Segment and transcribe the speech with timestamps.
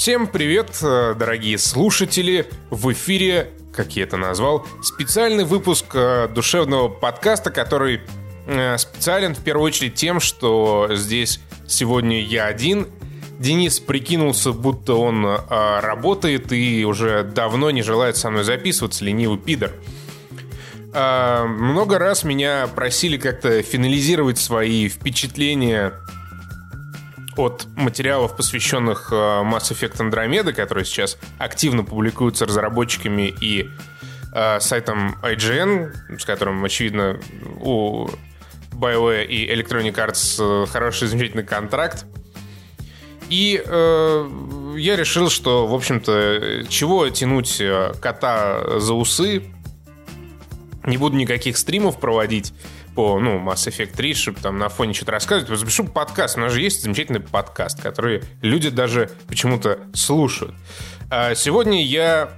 [0.00, 2.46] Всем привет, э, дорогие слушатели!
[2.70, 8.00] В эфире, как я это назвал, специальный выпуск э, душевного подкаста, который
[8.46, 12.86] э, специален в первую очередь тем, что здесь сегодня я один.
[13.38, 19.72] Денис прикинулся, будто он работает и уже давно не желает со мной записываться, ленивый пидор.
[20.94, 25.92] много раз меня просили как-то финализировать свои впечатления
[27.36, 33.68] от материалов, посвященных э, Mass Effect Andromeda, которые сейчас активно публикуются разработчиками и
[34.34, 37.20] э, сайтом IGN, с которым, очевидно,
[37.60, 38.08] у
[38.72, 42.04] BioWare и Electronic Arts э, хороший, замечательный контракт.
[43.28, 44.30] И э,
[44.76, 49.44] я решил, что, в общем-то, чего тянуть э, кота за усы,
[50.84, 52.52] не буду никаких стримов проводить,
[52.94, 56.36] по, ну, Mass Effect 3, чтобы там на фоне что-то рассказывать, запишу подкаст.
[56.36, 60.54] У нас же есть замечательный подкаст, который люди даже почему-то слушают.
[61.10, 62.30] А сегодня я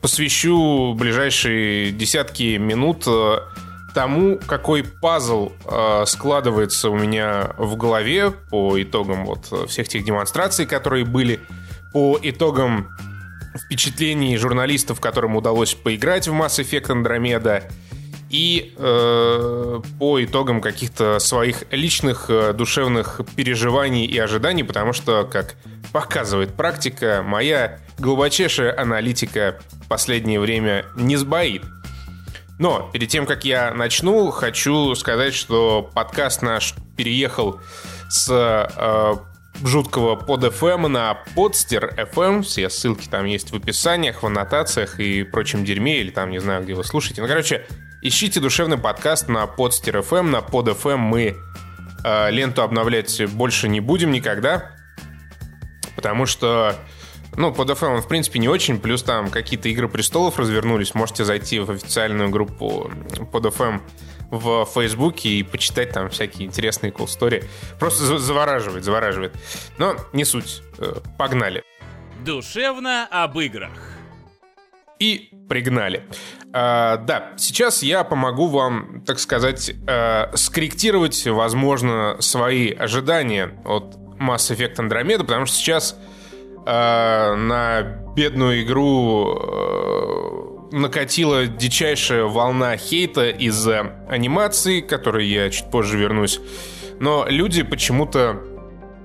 [0.00, 3.38] посвящу ближайшие десятки минут э,
[3.94, 10.66] тому, какой пазл э, складывается у меня в голове по итогам вот всех тех демонстраций,
[10.66, 11.40] которые были,
[11.92, 12.88] по итогам
[13.56, 17.70] впечатлений журналистов, которым удалось поиграть в Mass Effect Andromeda,
[18.34, 25.54] и э, по итогам каких-то своих личных э, душевных переживаний и ожиданий, потому что, как
[25.92, 31.62] показывает практика, моя глубочайшая аналитика в последнее время не сбоит.
[32.58, 37.60] Но перед тем, как я начну, хочу сказать, что подкаст наш переехал
[38.08, 39.14] с э,
[39.62, 42.42] жуткого под FM на подстер FM.
[42.42, 46.64] Все ссылки там есть в описаниях, в аннотациях и прочем дерьме, или там, не знаю,
[46.64, 47.22] где вы слушаете.
[47.22, 47.64] Ну, короче,
[48.06, 50.24] Ищите душевный подкаст на Podster FM.
[50.24, 51.36] На Pod FM мы
[52.04, 54.72] э, ленту обновлять больше не будем никогда.
[55.96, 56.76] Потому что,
[57.34, 58.78] ну, под FM он, в принципе, не очень.
[58.78, 60.94] Плюс там какие-то игры престолов развернулись.
[60.94, 62.90] Можете зайти в официальную группу
[63.32, 63.80] под FM
[64.30, 67.42] в Фейсбуке и почитать там всякие интересные cool story.
[67.80, 69.34] Просто завораживает, завораживает.
[69.78, 70.60] Но не суть.
[70.76, 71.64] Э, погнали.
[72.22, 73.72] Душевно об играх.
[74.98, 76.04] И пригнали.
[76.52, 84.54] А, да, сейчас я помогу вам, так сказать, а, скорректировать, возможно, свои ожидания от Mass
[84.54, 85.98] Effect Andromeda, потому что сейчас
[86.66, 87.82] а, на
[88.14, 96.40] бедную игру а, накатила дичайшая волна хейта из-за анимации, к которой я чуть позже вернусь.
[97.00, 98.42] Но люди почему-то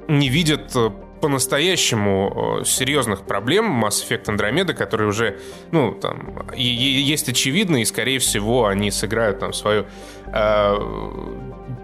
[0.08, 0.76] не видят
[1.22, 5.40] по-настоящему серьезных проблем Mass Effect Andromeda, которые уже,
[5.72, 9.86] ну, там, есть очевидно, и, скорее всего, они сыграют там свою
[10.28, 10.76] э,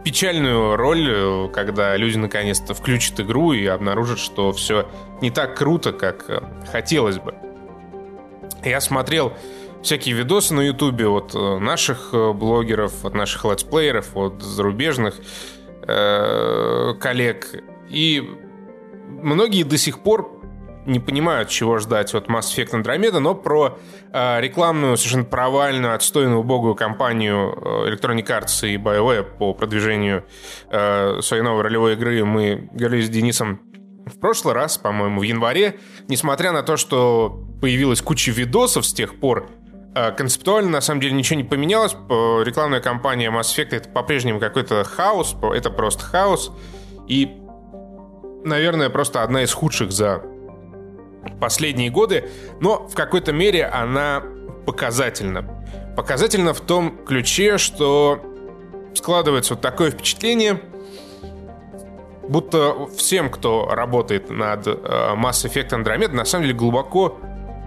[0.03, 4.89] печальную роль, когда люди наконец-то включат игру и обнаружат, что все
[5.21, 6.41] не так круто, как э,
[6.71, 7.35] хотелось бы.
[8.63, 9.33] Я смотрел
[9.85, 15.15] всякие видосы на ютубе от э, наших э, блогеров, от наших летсплееров, от зарубежных
[15.87, 17.47] э, коллег,
[17.89, 18.27] и
[19.07, 20.35] многие до сих пор
[20.85, 23.77] не понимают, чего ждать от Mass Effect Andromeda, но про
[24.11, 30.25] э, рекламную, совершенно провальную, отстойную, убогую компанию э, Electronic Arts и BioWare по продвижению
[30.69, 33.61] э, своей новой ролевой игры мы говорили с Денисом
[34.05, 35.79] в прошлый раз, по-моему, в январе.
[36.07, 39.49] Несмотря на то, что появилась куча видосов с тех пор,
[39.95, 41.93] э, концептуально, на самом деле, ничего не поменялось.
[41.93, 46.51] Рекламная кампания Mass Effect— это по-прежнему какой-то хаос, это просто хаос.
[47.07, 47.41] И
[48.45, 50.23] наверное, просто одна из худших за
[51.39, 52.29] последние годы,
[52.61, 54.23] но в какой-то мере она
[54.65, 55.63] показательна.
[55.97, 58.21] Показательна в том ключе, что
[58.93, 60.61] складывается вот такое впечатление,
[62.27, 67.17] будто всем, кто работает над э, Mass Effect Andromeda, на самом деле глубоко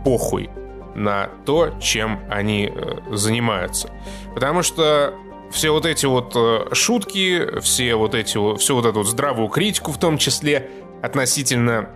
[0.05, 0.51] похуй
[0.95, 3.91] на то, чем они э, занимаются.
[4.35, 5.15] Потому что
[5.51, 9.93] все вот эти вот э, шутки, все вот эти, все вот эту вот здравую критику
[9.93, 10.71] в том числе
[11.03, 11.91] относительно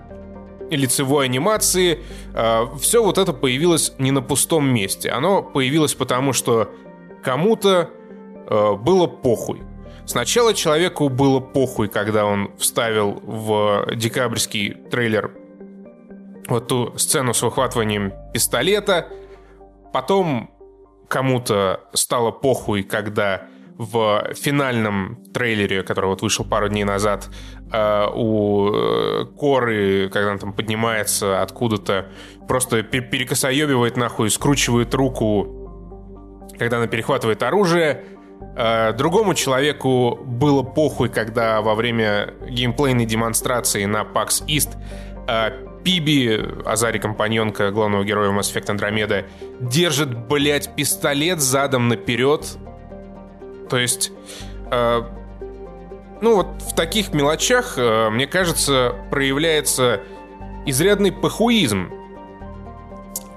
[0.71, 2.01] лицевой анимации,
[2.35, 5.11] э, все вот это появилось не на пустом месте.
[5.11, 6.71] Оно появилось потому, что
[7.23, 7.91] кому-то
[8.49, 9.63] э, было похуй.
[10.07, 15.33] Сначала человеку было похуй, когда он вставил в декабрьский трейлер
[16.49, 19.09] вот ту сцену с выхватыванием пистолета.
[19.93, 20.51] Потом
[21.13, 23.43] кому-то стало похуй, когда
[23.77, 27.29] в финальном трейлере, который вот вышел пару дней назад,
[27.71, 32.07] э, у э, Коры, когда он там поднимается откуда-то,
[32.49, 38.05] просто перекосоебивает нахуй, скручивает руку, когда она перехватывает оружие.
[38.57, 44.79] Э, другому человеку было похуй, когда во время геймплейной демонстрации на PAX East
[45.85, 49.25] Пиби, Азари, компаньонка главного героя Mass Effect Andromeda,
[49.61, 52.47] держит, блядь, пистолет задом наперед.
[53.69, 54.13] То есть...
[54.71, 55.03] Э,
[56.23, 60.01] ну вот в таких мелочах, э, мне кажется, проявляется
[60.65, 61.91] изрядный пахуизм.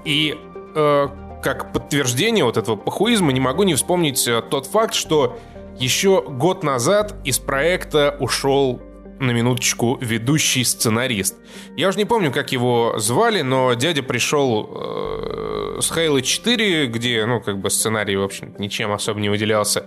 [0.04, 0.38] И
[0.76, 1.08] э,
[1.42, 5.36] как подтверждение вот этого пахуизма не могу не вспомнить э, тот факт, что
[5.78, 8.80] еще год назад из проекта ушел
[9.18, 11.36] на минуточку ведущий сценарист.
[11.76, 17.24] Я уже не помню, как его звали, но дядя пришел э, с Halo 4, где,
[17.26, 19.86] ну, как бы сценарий, в общем ничем особо не выделялся.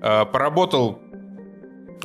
[0.00, 1.00] Э, поработал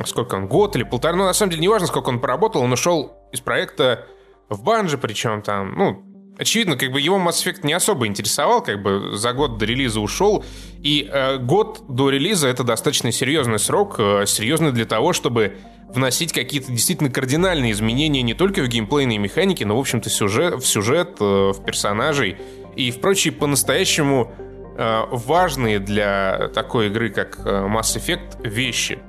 [0.06, 2.72] сколько он, год или полтора, ну, на самом деле, не важно, сколько он поработал, он
[2.72, 4.08] ушел из проекта
[4.48, 6.09] в банже, причем там, ну,
[6.40, 10.00] очевидно, как бы его Mass Effect не особо интересовал, как бы за год до релиза
[10.00, 10.44] ушел,
[10.82, 15.58] и э, год до релиза это достаточно серьезный срок, э, серьезный для того, чтобы
[15.90, 20.66] вносить какие-то действительно кардинальные изменения не только в геймплейные механики, но, в общем-то, сюжет, в
[20.66, 22.38] сюжет, э, в персонажей
[22.76, 24.32] и в прочие по-настоящему
[24.78, 29.00] э, важные для такой игры, как э, Mass Effect, вещи.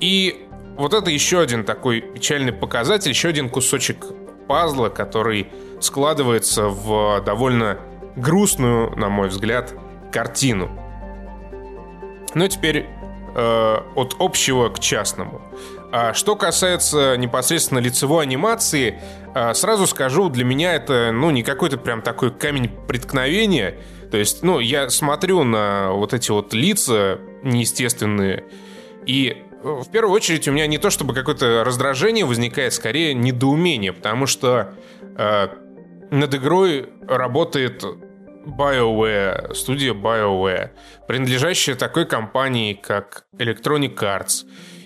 [0.00, 0.46] И
[0.76, 4.06] вот это еще один такой печальный показатель, еще один кусочек
[4.46, 5.48] пазла, который
[5.80, 7.78] складывается в довольно
[8.16, 9.74] грустную, на мой взгляд,
[10.12, 10.70] картину.
[12.34, 12.86] Ну, теперь
[13.34, 15.40] э, от общего к частному.
[15.90, 18.98] А что касается непосредственно лицевой анимации,
[19.34, 23.78] э, сразу скажу, для меня это, ну, не какой-то прям такой камень преткновения.
[24.10, 28.44] То есть, ну, я смотрю на вот эти вот лица неестественные,
[29.04, 34.26] и в первую очередь у меня не то чтобы какое-то раздражение возникает, скорее недоумение, потому
[34.26, 34.74] что
[35.16, 35.48] э,
[36.10, 37.84] над игрой работает
[38.46, 40.70] BioWare, студия BioWare,
[41.06, 44.44] принадлежащая такой компании, как Electronic Arts.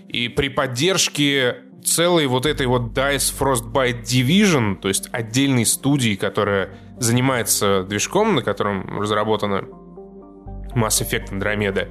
[0.09, 6.71] И при поддержке целой вот этой вот DICE Frostbite Division, то есть отдельной студии, которая
[6.99, 9.65] занимается движком, на котором разработана
[10.75, 11.89] Mass Effect Andromeda,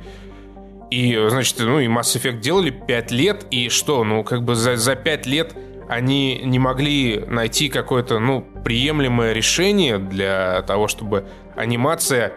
[0.91, 4.75] и, значит, ну и Mass Effect делали 5 лет, и что, ну, как бы за,
[4.75, 5.55] за 5 лет
[5.87, 12.33] они не могли найти какое-то, ну, приемлемое решение для того, чтобы анимация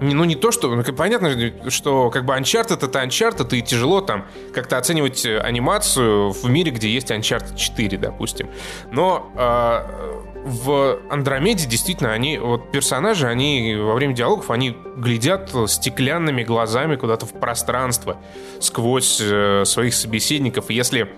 [0.00, 0.74] ну, не то, что...
[0.74, 6.44] Ну, понятно, что как бы Uncharted— это Uncharted, и тяжело там как-то оценивать анимацию в
[6.48, 8.48] мире, где есть Uncharted 4, допустим.
[8.90, 16.42] Но э, в Андромеде действительно они, вот персонажи, они во время диалогов, они глядят стеклянными
[16.42, 18.18] глазами куда-то в пространство
[18.60, 20.70] сквозь э, своих собеседников.
[20.70, 21.08] Если,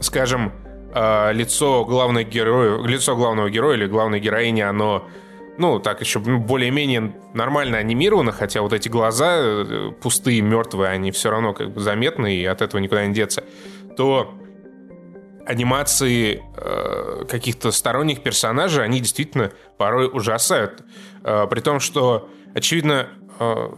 [0.00, 0.52] скажем,
[0.94, 5.06] э, лицо главного героя, лицо главного героя или главной героини, оно
[5.58, 11.30] ну, так еще более-менее нормально анимировано, хотя вот эти глаза э, пустые, мертвые, они все
[11.30, 13.44] равно как бы заметны, и от этого никуда не деться,
[13.96, 14.34] то
[15.46, 20.82] анимации э, каких-то сторонних персонажей, они действительно порой ужасают.
[21.22, 23.08] Э, при том, что, очевидно,
[23.38, 23.68] э,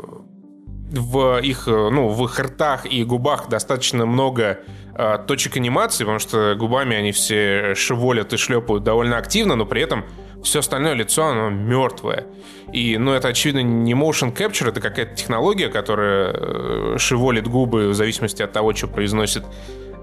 [0.90, 4.61] в их, э, ну, в их ртах и губах достаточно много
[4.94, 9.82] э, точек анимации, потому что губами они все шеволят и шлепают довольно активно, но при
[9.82, 10.05] этом
[10.43, 12.27] все остальное лицо, оно мертвое.
[12.73, 17.94] И, ну, это, очевидно, не motion capture, это какая-то технология, которая э, шеволит губы в
[17.94, 19.44] зависимости от того, что произносит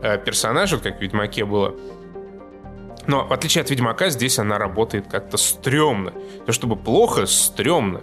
[0.03, 1.73] Э, персонажа, как в Ведьмаке было.
[3.07, 6.11] Но в отличие от Ведьмака, здесь она работает как-то стрёмно.
[6.45, 8.01] То, чтобы плохо, стрёмно.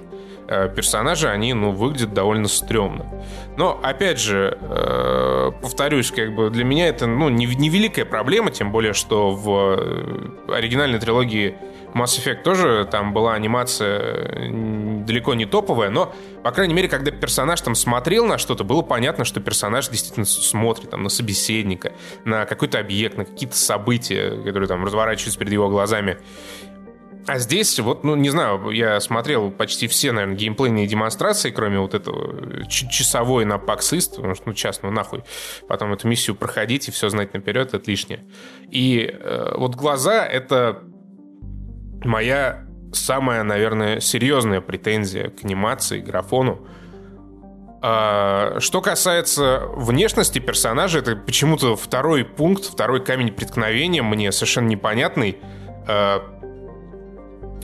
[0.48, 3.04] Э, персонажи, они, ну, выглядят довольно стрёмно.
[3.58, 4.56] Но, опять же,
[5.60, 11.54] повторюсь, как бы для меня это, ну, невеликая проблема, тем более, что в оригинальной трилогии
[11.94, 14.50] Mass Effect тоже там была анимация
[15.04, 19.24] далеко не топовая, но, по крайней мере, когда персонаж там смотрел на что-то, было понятно,
[19.24, 21.92] что персонаж действительно смотрит там на собеседника,
[22.24, 26.18] на какой-то объект, на какие-то события, которые там разворачиваются перед его глазами.
[27.26, 31.94] А здесь, вот, ну, не знаю, я смотрел почти все, наверное, геймплейные демонстрации, кроме вот
[31.94, 35.22] этого часовой на East, потому что, ну, час, ну, нахуй,
[35.68, 38.24] потом эту миссию проходить и все знать наперед, это лишнее.
[38.70, 40.82] И э, вот глаза— это
[42.04, 46.66] моя самая, наверное, серьезная претензия к анимации, графону.
[47.82, 55.38] А, что касается внешности персонажа, это почему-то второй пункт, второй камень преткновения мне совершенно непонятный.
[55.86, 56.22] А,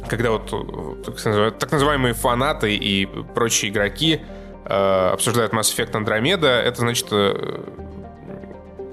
[0.08, 4.22] когда вот так называемые фанаты и прочие игроки
[4.64, 7.60] а, обсуждают Mass Effect Andromeda, это значит э,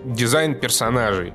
[0.03, 1.33] дизайн персонажей.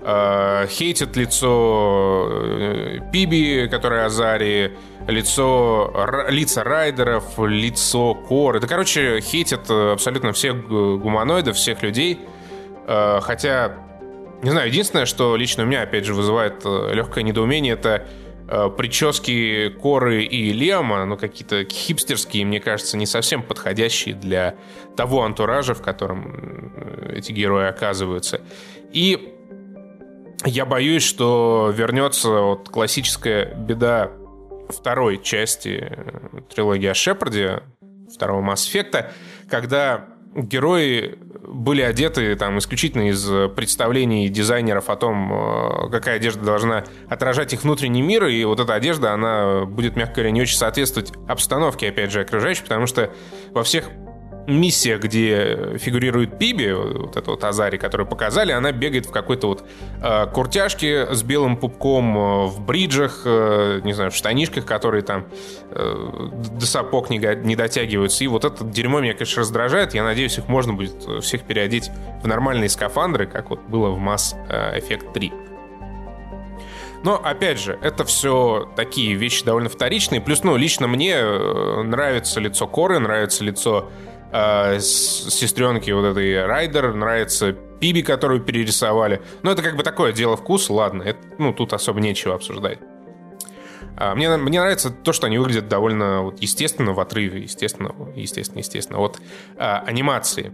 [0.00, 4.76] Э, хейтит лицо э, Пиби, которая Азари,
[5.08, 5.92] лицо,
[6.28, 8.56] лица райдеров, лицо Кор.
[8.56, 12.20] Это, короче, хейтят абсолютно всех гуманоидов, всех людей.
[12.86, 13.74] Э, хотя
[14.40, 18.06] Не знаю, единственное, что лично у меня, опять же, вызывает э, легкое недоумение, это
[18.48, 24.54] э, прически Коры и Лема, ну, какие-то хипстерские, мне кажется, не совсем подходящие для
[24.96, 28.40] того антуража, в котором э, эти герои оказываются.
[28.92, 29.34] И
[30.44, 34.10] я боюсь, что вернется вот классическая беда
[34.68, 35.92] второй части
[36.54, 37.62] трилогии о Шепарде,
[38.12, 39.10] второго Mass Effect,
[39.48, 41.18] когда герои
[41.48, 47.64] были одеты там исключительно из представлений дизайнеров о том, э, какая одежда должна отражать их
[47.64, 52.12] внутренний мир, и вот эта одежда, она будет, мягко говоря, не очень соответствовать обстановке, опять
[52.12, 53.10] же, окружающей, потому что
[53.52, 53.90] во всех
[54.48, 59.64] миссия, где фигурирует Пиби, вот эта вот Азари, которую показали, она бегает в какой-то вот
[60.02, 65.26] э, куртяжке с белым пупком, э, в бриджах, э, не знаю, в штанишках, которые там
[65.70, 68.24] э, до сапог не, не дотягиваются.
[68.24, 69.94] И вот это дерьмо меня, конечно, раздражает.
[69.94, 71.90] Я надеюсь, их можно будет э, всех переодеть
[72.22, 75.32] в нормальные скафандры, как вот было в Mass Effect 3.
[77.04, 80.20] Но, опять же, это все такие вещи довольно вторичные.
[80.20, 83.88] Плюс, ну, лично мне э, нравится лицо Коры, нравится лицо
[84.32, 89.22] э, сестренки вот этой Райдер, нравится Пиби, которую перерисовали.
[89.42, 92.78] Но это как бы такое дело вкуса, ладно, это, ну, тут особо нечего обсуждать.
[93.96, 98.58] А, мне, мне нравится то, что они выглядят довольно вот, естественно в отрыве, естественно, естественно,
[98.58, 99.20] естественно, от
[99.56, 100.52] а, анимации.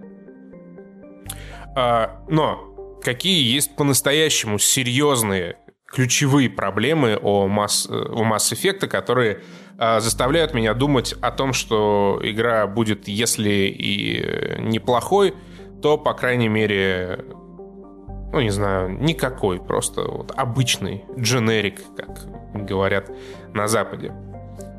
[1.77, 5.57] А, но какие есть по-настоящему серьезные
[5.95, 9.41] ключевые проблемы о масс, у Mass Effect, которые
[9.79, 15.35] а, заставляют меня думать о том, что игра будет, если и неплохой,
[15.81, 17.25] то, по крайней мере,
[18.33, 23.11] ну, не знаю, никакой, просто вот обычный дженерик, как говорят
[23.53, 24.13] на Западе.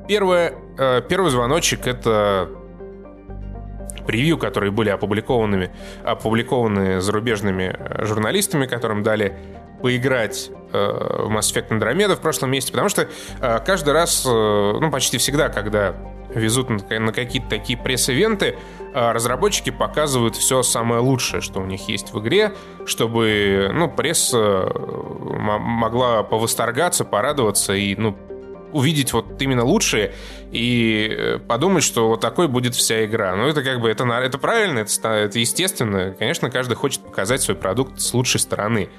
[0.09, 2.49] Первое, э, первый звоночек— это
[4.05, 5.71] превью, которые были опубликованы,
[6.03, 9.37] опубликованы зарубежными журналистами, которым дали
[9.81, 13.07] поиграть э, в Mass Effect Andromeda в прошлом месяце, потому что
[13.41, 15.95] э, каждый раз, э, ну, почти всегда, когда
[16.33, 18.57] везут на, какие-то такие пресс-ивенты,
[18.93, 22.53] э, разработчики показывают все самое лучшее, что у них есть в игре,
[22.85, 28.17] чтобы, ну, пресса могла повосторгаться, порадоваться и, ну,
[28.75, 30.13] увидеть вот именно лучшее
[30.51, 33.33] и э, подумать, что вот такой будет вся игра.
[33.33, 36.13] Ну, это как бы, это, это правильно, это, это естественно.
[36.19, 38.89] Конечно, каждый хочет показать свой продукт с лучшей стороны.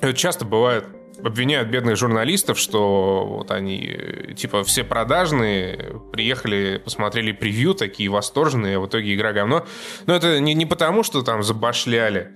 [0.00, 0.84] Это часто бывает
[1.22, 8.76] обвиняют бедных журналистов, что вот они, э, типа, все продажные, приехали, посмотрели превью, такие восторженные,
[8.76, 9.66] а в итоге игра говно.
[10.06, 12.32] Но это не, не потому, что там забашляли,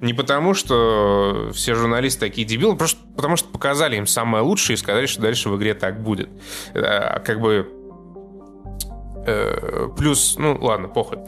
[0.00, 4.78] не потому, что все журналисты такие дебилы, просто потому что показали им самое лучшее и
[4.78, 6.30] сказали, что дальше в игре так будет.
[6.74, 7.68] А, как бы...
[9.26, 11.18] Э, плюс, ну ладно, похуй.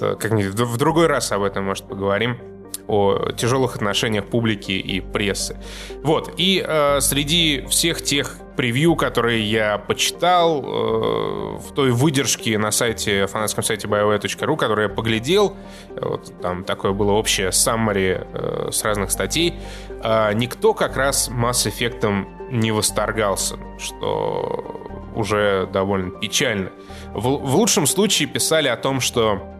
[0.00, 2.53] Как-нибудь в другой раз об этом, может, поговорим
[2.86, 5.56] о тяжелых отношениях публики и прессы.
[6.02, 12.70] Вот, и э, среди всех тех превью, которые я почитал э, в той выдержке на
[12.70, 15.56] сайте, фанатском сайте BioWare.ru, который я поглядел,
[16.00, 19.54] вот, там такое было общее summary э, с разных статей,
[20.02, 24.80] э, никто как раз Mass Effect не восторгался, что
[25.14, 26.70] уже довольно печально.
[27.12, 29.53] В, в лучшем случае писали о том, что Э,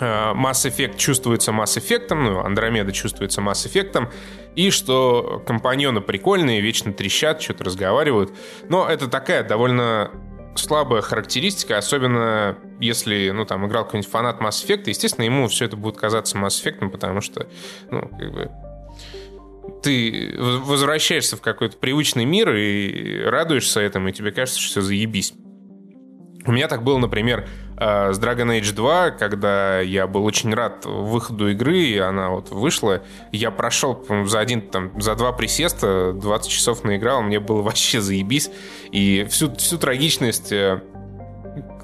[0.00, 4.10] Mass Effect чувствуется Mass Effect, ну, Андромеда чувствуется Mass Effect,
[4.54, 8.32] и что компаньоны прикольные, вечно трещат, что-то разговаривают.
[8.68, 10.10] Но это такая довольно
[10.56, 15.76] слабая характеристика, особенно если, ну, там, играл какой-нибудь фанат Mass Effect, естественно, ему все это
[15.76, 17.48] будет казаться Mass Effect, потому что,
[17.90, 18.50] ну, как бы,
[19.82, 25.34] ты возвращаешься в какой-то привычный мир и радуешься этому, и тебе кажется, что все заебись.
[26.46, 30.84] У меня так было, например, э, с Dragon Age 2, когда я был очень рад
[30.84, 33.02] выходу игры, и она вот вышла.
[33.30, 38.50] Я прошел за один, там, за два присеста, 20 часов наиграл, мне было вообще заебись.
[38.90, 40.82] И всю, всю трагичность э,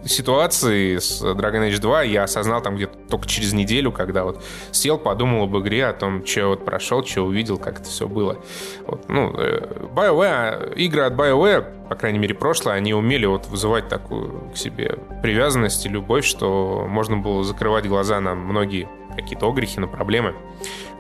[0.07, 4.99] ситуации с Dragon Age 2 я осознал там где-то только через неделю, когда вот сел,
[4.99, 8.39] подумал об игре, о том, что вот прошел, что увидел, как это все было.
[8.87, 13.89] Вот, ну, э, BioWare, игры от BioWare, по крайней мере, прошлое, они умели вот вызывать
[13.89, 19.79] такую к себе привязанность и любовь, что можно было закрывать глаза на многие какие-то огрехи,
[19.79, 20.35] на проблемы.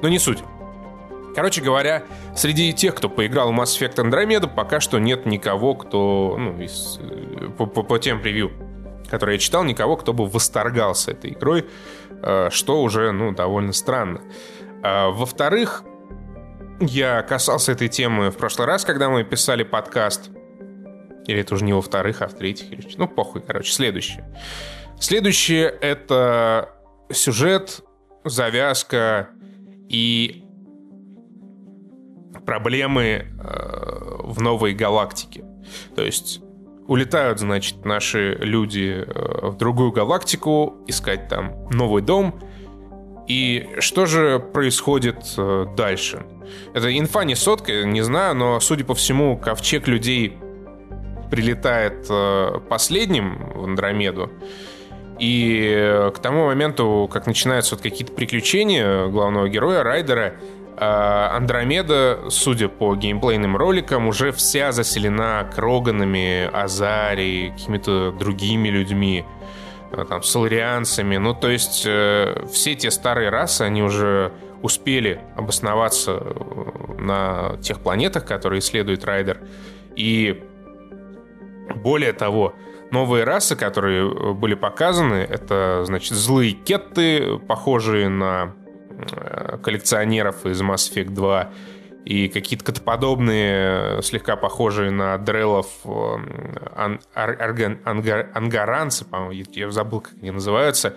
[0.02, 0.38] Но не суть.
[1.34, 2.04] Короче говоря,
[2.36, 7.00] среди тех, кто поиграл в Mass Effect Andromeda, пока что нет никого, кто, ну, из,
[7.00, 8.52] э, по, по, по тем превью,
[9.08, 11.66] который я читал, никого, кто бы восторгался этой игрой,
[12.10, 14.20] э, что уже, ну, довольно странно.
[14.82, 15.84] А, во-вторых,
[16.80, 20.30] я касался этой темы в прошлый раз, когда мы писали подкаст.
[21.26, 22.98] Или это уже не во-вторых, а в-третьих.
[22.98, 23.72] Ну, похуй, короче.
[23.72, 24.24] Следующее.
[25.00, 26.70] Следующее— это
[27.10, 27.80] сюжет,
[28.24, 29.30] завязка
[29.88, 30.44] и
[32.44, 35.44] проблемы э, в новой галактике.
[35.94, 36.40] То есть
[36.86, 42.40] улетают, значит, наши люди э, в другую галактику, искать там новый дом.
[43.26, 46.26] И что же происходит э, дальше?
[46.74, 50.36] Это инфа не сотка, не знаю, но, судя по всему, ковчег людей
[51.30, 54.30] прилетает э, последним в Андромеду.
[55.18, 60.34] И к тому моменту, как начинаются вот какие-то приключения главного героя, Райдера,
[60.76, 69.24] Андромеда, судя по геймплейным роликам, уже вся заселена Кроганами, Азари, какими-то другими людьми,
[69.92, 71.16] а, там, соларианцами.
[71.16, 77.80] Ну, то есть э, все те старые расы, они уже успели обосноваться э, на тех
[77.80, 79.40] планетах, которые исследует Райдер.
[79.94, 80.42] И
[81.76, 82.54] более того,
[82.90, 88.54] новые расы, которые э, были показаны, это, значит, злые кетты, похожие на
[89.62, 91.50] коллекционеров из Mass Effect 2
[92.04, 96.16] и какие-то котоподобные, слегка похожие на дрелов э,
[96.76, 100.94] ан, ангар, ангаранцы, по-моему, я забыл, как они называются.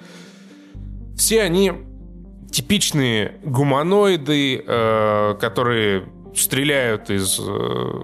[1.15, 1.71] Все они
[2.51, 8.01] типичные гуманоиды, э, которые стреляют из э,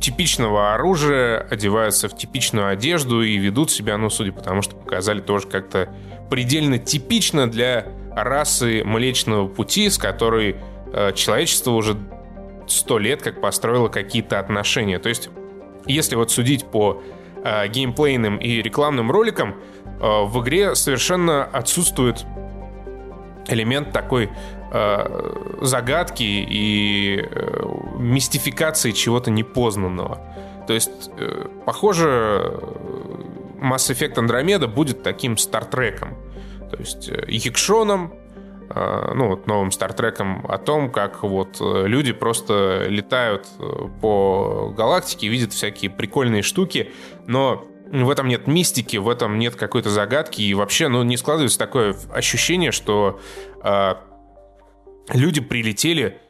[0.00, 5.20] типичного оружия, одеваются в типичную одежду и ведут себя, ну, судя по тому, что показали,
[5.20, 5.94] тоже как-то
[6.30, 7.86] предельно типично для
[8.24, 10.56] расы Млечного Пути, с которой
[10.92, 11.96] э, человечество уже
[12.66, 14.98] сто лет как построило какие-то отношения.
[14.98, 15.30] То есть,
[15.86, 17.02] если вот судить по
[17.44, 19.56] э, геймплейным и рекламным роликам,
[20.00, 22.26] э, в игре совершенно отсутствует
[23.48, 24.30] элемент такой
[24.72, 27.64] э, загадки и э,
[27.98, 30.20] мистификации чего-то непознанного.
[30.66, 32.60] То есть, э, похоже,
[33.60, 36.16] Mass Effect Andromeda будет таким стартреком.
[36.70, 38.14] То есть э, Якшоном,
[38.70, 43.46] э, ну, вот новым Стартреком о том, как вот э, люди просто летают
[44.00, 46.92] по галактике, видят всякие прикольные штуки,
[47.26, 51.58] но в этом нет мистики, в этом нет какой-то загадки, и вообще, ну, не складывается
[51.58, 53.20] такое ощущение, что
[53.64, 53.94] э,
[55.10, 56.20] люди прилетели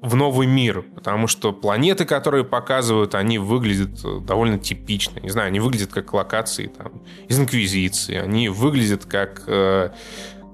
[0.00, 5.18] в новый мир, потому что планеты, которые показывают, они выглядят э, довольно типично.
[5.20, 9.90] Не знаю, они выглядят как локации там, из Инквизиции, они выглядят как э,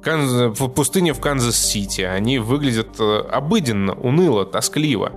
[0.03, 0.59] Канз...
[0.75, 5.13] пустыня в Канзас-Сити, они выглядят э, обыденно, уныло, тоскливо.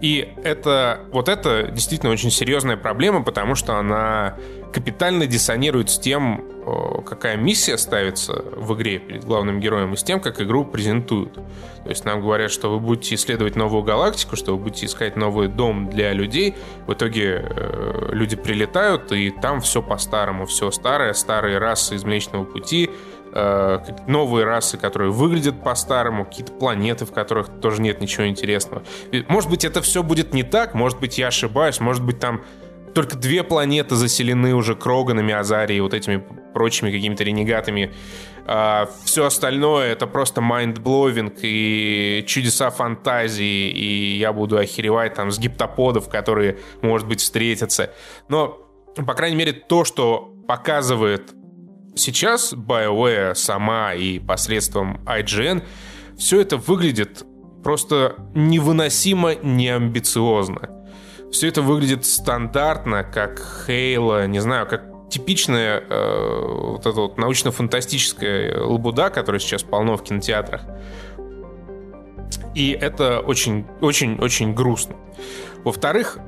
[0.00, 4.36] И это, вот это действительно очень серьезная проблема, потому что она
[4.72, 6.44] капитально диссонирует с тем,
[7.04, 11.34] какая миссия ставится в игре перед главным героем, и с тем, как игру презентуют.
[11.34, 15.48] То есть нам говорят, что вы будете исследовать новую галактику, что вы будете искать новый
[15.48, 16.54] дом для людей.
[16.86, 22.44] В итоге э, люди прилетают, и там все по-старому, все старое, старые расы из Млечного
[22.44, 22.90] Пути,
[23.32, 28.82] э, новые расы, которые выглядят по-старому, какие-то планеты, в которых тоже нет ничего интересного.
[29.28, 32.42] Может быть, это все будет не так, может быть, я ошибаюсь, может быть, там
[32.94, 37.94] только две планеты заселены уже Кроганами, Азари, вот этими прочими какими-то ренегатами.
[38.46, 45.38] А все остальное это просто mind-blowing и чудеса фантазии, и я буду охеревать там с
[45.38, 47.92] гептаподов, которые, может быть, встретятся.
[48.28, 48.58] Но,
[48.96, 51.30] по крайней мере, то, что показывает
[51.94, 55.62] сейчас BioWare сама и посредством IGN,
[56.16, 57.24] все это выглядит
[57.62, 60.70] просто невыносимо неамбициозно.
[61.30, 68.62] Все это выглядит стандартно, как Хейла, не знаю, как типичная э, вот эта вот научно-фантастическая
[68.62, 70.62] лабуда, которая сейчас полно в кинотеатрах.
[72.54, 74.96] И это очень, очень, очень грустно.
[75.64, 76.18] Во-вторых,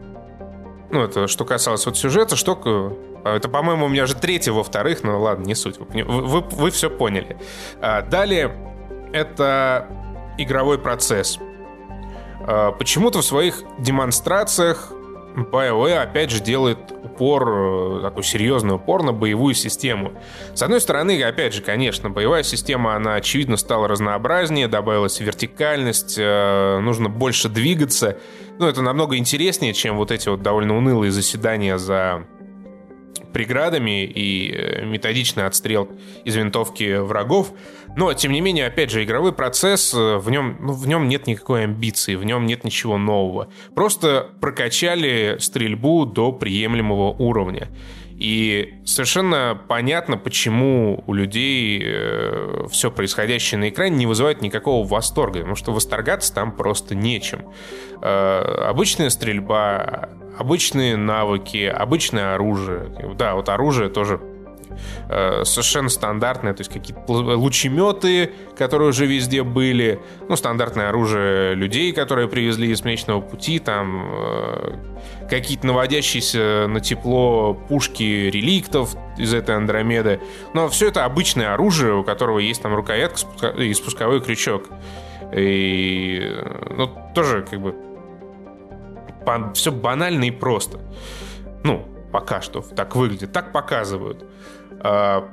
[0.91, 2.99] ну, это что касалось вот сюжета, что...
[3.25, 5.79] Это, по-моему, у меня же третий во-вторых, но ладно, не суть.
[5.79, 7.37] Вы, вы, вы все поняли.
[7.81, 8.53] А, далее,
[9.13, 9.87] это
[10.39, 11.39] игровой процесс.
[12.47, 14.93] А, почему-то в своих демонстрациях
[15.37, 20.13] BioWare опять же делает упор, э, такой серьезный упор на боевую систему.
[20.55, 26.79] С одной стороны, опять же, конечно, боевая система, она очевидно стала разнообразнее, добавилась вертикальность, э,
[26.81, 28.19] нужно больше двигаться.
[28.59, 32.27] Ну, это намного интереснее, чем вот эти вот довольно унылые заседания за
[33.33, 35.89] преградами и э, методичный отстрел
[36.25, 37.53] из винтовки врагов.
[37.97, 41.27] Но, тем не менее, опять же, игровой процесс, э, в нем, ну, в нем нет
[41.27, 43.49] никакой амбиции, в нем нет ничего нового.
[43.75, 47.69] Просто прокачали стрельбу до приемлемого уровня.
[48.21, 55.39] И совершенно понятно, почему у людей э, все происходящее на экране не вызывает никакого восторга,
[55.39, 57.47] потому что восторгаться там просто нечем.
[58.03, 60.11] Э, обычная стрельба,
[60.41, 62.91] обычные навыки, обычное оружие.
[63.19, 64.21] Да, вот оружие тоже
[65.11, 70.01] э, совершенно стандартное, то есть какие-то лучеметы, которые уже везде были,
[70.31, 74.77] ну, стандартное оружие людей, которые привезли из Млечного Пути, там э,
[75.29, 80.21] какие-то наводящиеся на тепло пушки реликтов из этой Андромеды.
[80.55, 84.71] Но все это обычное оружие, у которого есть там рукоятка и спусковой крючок.
[85.37, 86.35] И,
[86.71, 87.90] ну, тоже как бы
[89.55, 90.81] все банально и просто.
[91.65, 94.25] Ну, пока что так выглядит, так показывают.
[94.81, 95.29] А,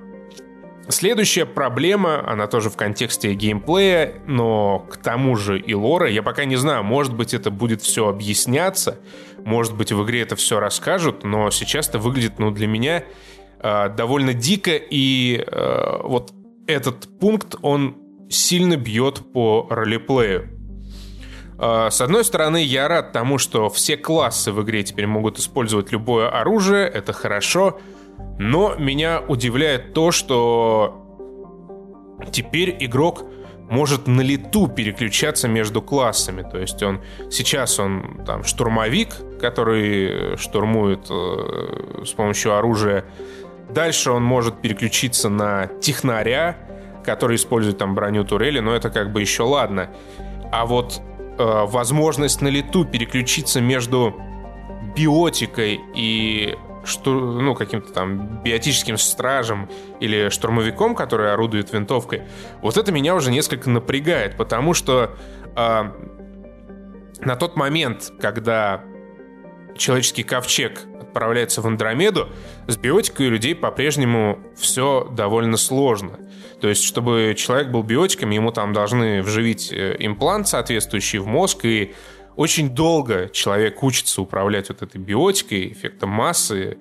[0.89, 6.09] следующая проблема, она тоже в контексте геймплея, но к тому же и лора.
[6.09, 8.99] Я пока не знаю, может быть, это будет все объясняться,
[9.45, 13.03] может быть, в игре это все расскажут, но сейчас это выглядит, ну, для меня
[13.59, 16.33] э, довольно дико, и э, вот
[16.67, 17.97] этот пункт, он
[18.29, 20.56] сильно бьет по ролеплею.
[21.59, 25.91] Э, с одной стороны, я рад тому, что все классы в игре теперь могут использовать
[25.91, 27.79] любое оружие, это хорошо,
[28.39, 31.03] но меня удивляет то, что
[32.31, 33.23] теперь игрок
[33.69, 36.47] может на лету переключаться между классами.
[36.49, 43.05] То есть он сейчас он там штурмовик, который штурмует э, с помощью оружия.
[43.69, 46.57] Дальше он может переключиться на технаря,
[47.03, 49.89] который использует там броню турели, но это как бы еще ладно.
[50.51, 51.01] А вот
[51.37, 54.15] э, возможность на лету переключиться между
[54.95, 59.69] биотикой и что, ну, каким-то там биотическим стражем
[59.99, 62.23] или штурмовиком, который орудует винтовкой,
[62.61, 65.15] вот это меня уже несколько напрягает, потому что
[65.55, 65.83] э,
[67.19, 68.83] на тот момент, когда
[69.75, 72.29] человеческий ковчег отправляется в Андромеду,
[72.67, 76.19] с биотикой у людей по-прежнему все довольно сложно.
[76.61, 81.65] То есть, чтобы человек был биотиком, ему там должны вживить э, имплант соответствующий в мозг,
[81.65, 81.93] и
[82.35, 86.77] очень долго человек учится управлять вот этой биотикой, эффектом массы.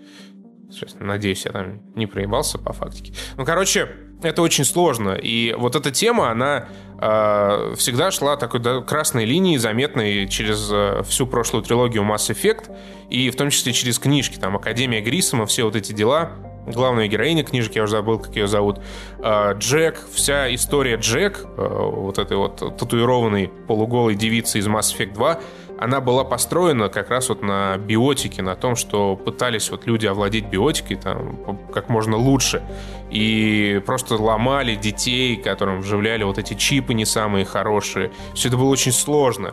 [0.99, 3.15] Надеюсь, я там не проебался по фактике.
[3.37, 3.89] Ну, короче,
[4.23, 5.11] это очень сложно.
[5.11, 6.69] И вот эта тема, она
[7.01, 12.75] э, всегда шла такой да, красной линией, заметной через э, всю прошлую трилогию Mass Effect,
[13.11, 16.33] и в том числе через книжки, там, Академия Грисома, все вот эти дела
[16.67, 18.81] главная героиня книжки, я уже забыл, как ее зовут,
[19.21, 25.15] а, Джек, вся история Джек, а, вот этой вот татуированной полуголой девицы из Mass Effect
[25.15, 25.41] 2,
[25.79, 30.47] она была построена как раз вот на биотике, на том, что пытались вот люди овладеть
[30.47, 32.63] биотикой там как можно лучше.
[33.11, 38.11] И просто ломали детей, которым вживляли вот эти чипы не самые хорошие.
[38.35, 39.53] Все это было очень сложно.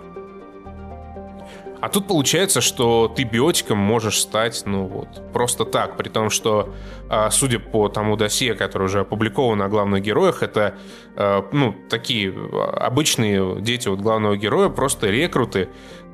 [1.84, 6.74] А тут получается, что ты биотиком можешь стать, ну вот, просто так, при том, что,
[7.10, 10.76] а, судя по тому досье, которое уже опубликовано о главных героях, это,
[11.17, 12.34] а, ну, такие
[12.78, 15.67] обычные дети вот главного героя, просто рекруты.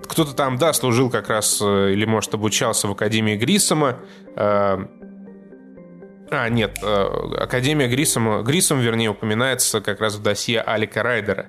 [0.08, 4.00] Кто-то там, да, служил как раз, э, или, может, обучался в Академии Грисома,
[6.32, 11.48] а, нет, э, Академия Грисом, Грисом, вернее, упоминается как раз в досье Алика Райдера.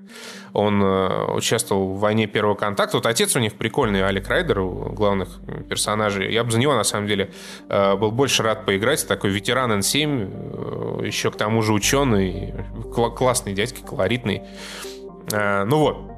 [0.53, 2.97] Он э, участвовал в войне первого контакта.
[2.97, 6.33] Вот отец у них прикольный, Алик Райдер, главных персонажей.
[6.33, 7.31] Я бы за него, на самом деле,
[7.69, 9.07] э, был больше рад поиграть.
[9.07, 12.55] Такой ветеран N7, еще к тому же ученый,
[13.16, 14.43] классный дядька, колоритный.
[15.33, 16.10] Ну вот,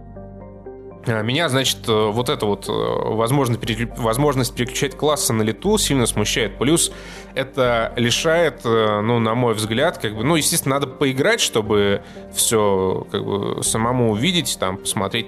[1.06, 3.60] меня, значит, э, вот эта вот э, возможность,
[3.98, 6.58] возможность переключать классы на лету сильно смущает.
[6.58, 6.92] Плюс
[7.34, 12.02] это лишает, э, ну, на мой взгляд, как бы, ну, естественно, надо поиграть, чтобы
[12.34, 15.26] все как бы самому увидеть, там, посмотреть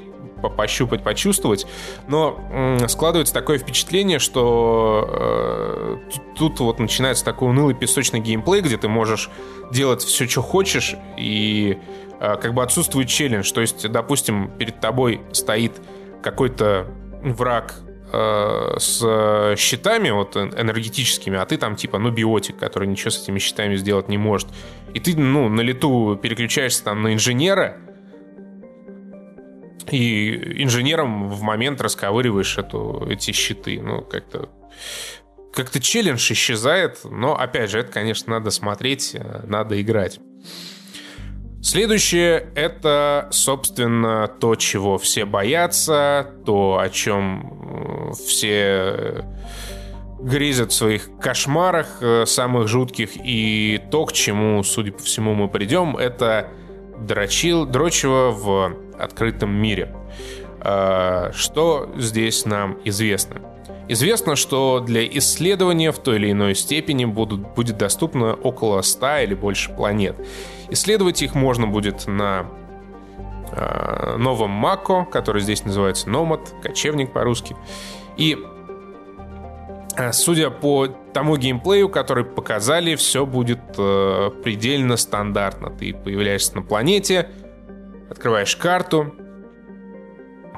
[0.48, 1.66] пощупать, почувствовать.
[2.08, 2.40] Но
[2.88, 5.96] складывается такое впечатление, что э,
[6.36, 9.30] тут, вот начинается такой унылый песочный геймплей, где ты можешь
[9.72, 11.78] делать все, что хочешь, и
[12.24, 13.52] Э, как бы отсутствует челлендж.
[13.52, 15.72] То есть, допустим, перед тобой стоит
[16.22, 16.86] какой-то
[17.22, 17.74] враг
[18.12, 23.38] э, с щитами вот энергетическими, а ты там типа, ну, биотик, который ничего с этими
[23.38, 24.48] щитами сделать не может.
[24.94, 27.76] И ты, ну, на лету переключаешься там на инженера,
[29.90, 33.80] и инженером в момент расковыриваешь эту, эти щиты.
[33.80, 34.48] Ну, как-то
[35.52, 40.18] как-то челлендж исчезает, но, опять же, это, конечно, надо смотреть, э, надо играть.
[41.62, 49.24] Следующее— это, собственно, то, чего все боятся, то, о чем все
[50.20, 55.48] грезят в своих кошмарах э, самых жутких, и то, к чему, судя по всему, мы
[55.48, 56.48] придем, это
[56.98, 59.94] дрочил, дрочево в открытом мире.
[60.60, 63.40] Э, что здесь нам известно?
[63.86, 69.34] Известно, что для исследования в той или иной степени будут, будет доступно около 100 или
[69.34, 70.16] больше планет.
[70.70, 72.46] Исследовать их можно будет на
[73.52, 77.56] э, новом Мако, который здесь называется Номад, кочевник по-русски.
[78.16, 78.53] И А,
[80.12, 85.70] судя по тому геймплею, который показали, все будет э, предельно стандартно.
[85.70, 87.28] Ты появляешься на планете,
[88.10, 89.14] открываешь карту,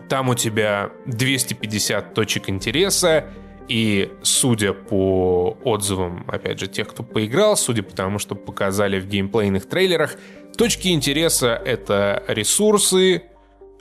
[0.08, 3.26] там у тебя 250 точек интереса,
[3.68, 9.06] и судя по отзывам, опять же, тех, кто поиграл, судя по тому, что показали в
[9.06, 10.16] геймплейных трейлерах,
[10.56, 13.24] точки интереса— это ресурсы,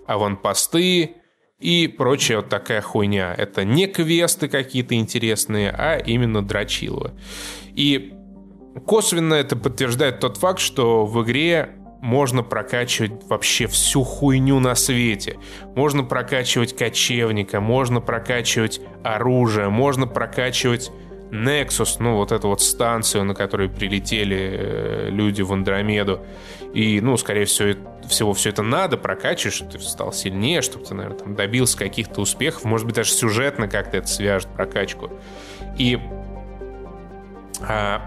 [0.08, 1.18] аванпосты
[1.60, 3.34] и прочая вот такая хуйня.
[3.38, 7.14] Это не квесты какие-то интересные, а именно дрочилово.
[7.74, 8.14] И
[8.86, 15.38] косвенно это подтверждает тот факт, что в игре можно прокачивать вообще всю хуйню на свете.
[15.76, 20.92] Можно прокачивать кочевника, можно прокачивать оружие, можно прокачивать
[21.32, 26.26] Nexus, ну вот эту вот станцию, на которой прилетели э, люди в Андромеду.
[26.74, 30.94] И, ну, скорее всего, всего все это надо прокачивать, чтобы ты стал сильнее, чтобы ты,
[30.94, 32.66] наверное, там, добился каких-то успехов.
[32.66, 35.10] Может быть, даже сюжетно как-то это свяжет прокачку.
[35.78, 36.00] И
[37.62, 38.02] а,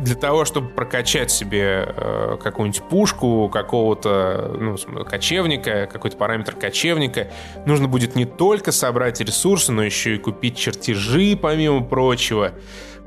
[0.00, 7.28] для того, чтобы прокачать себе э, какую-нибудь пушку, какого-то ну, кочевника, какой-то параметр кочевника,
[7.66, 12.52] нужно будет не только собрать ресурсы, но еще и купить чертежи, помимо прочего.